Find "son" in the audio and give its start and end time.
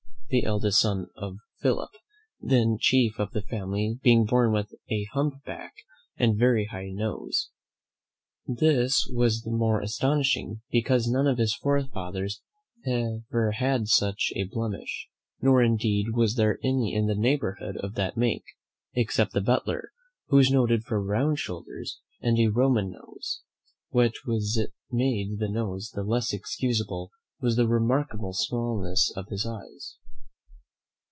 0.79-1.07